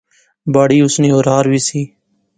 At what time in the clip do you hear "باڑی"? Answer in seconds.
0.53-0.77